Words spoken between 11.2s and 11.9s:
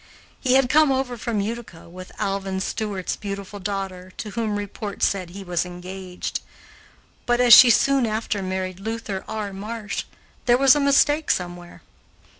somewhere.